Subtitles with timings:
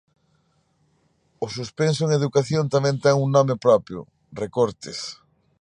[1.45, 3.99] O suspenso en educación tamén ten un nome propio:
[4.41, 4.99] recortes.